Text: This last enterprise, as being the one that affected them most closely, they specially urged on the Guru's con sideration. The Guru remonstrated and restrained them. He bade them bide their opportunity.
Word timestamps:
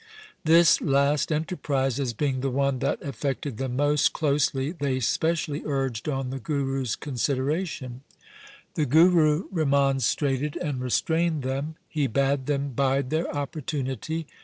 This 0.43 0.81
last 0.81 1.31
enterprise, 1.31 1.99
as 1.99 2.11
being 2.11 2.41
the 2.41 2.49
one 2.49 2.79
that 2.79 2.99
affected 3.03 3.57
them 3.57 3.75
most 3.75 4.13
closely, 4.13 4.71
they 4.71 4.99
specially 4.99 5.61
urged 5.63 6.09
on 6.09 6.31
the 6.31 6.39
Guru's 6.39 6.95
con 6.95 7.13
sideration. 7.17 7.99
The 8.73 8.87
Guru 8.87 9.43
remonstrated 9.51 10.57
and 10.57 10.81
restrained 10.81 11.43
them. 11.43 11.75
He 11.87 12.07
bade 12.07 12.47
them 12.47 12.69
bide 12.69 13.11
their 13.11 13.29
opportunity. 13.31 14.25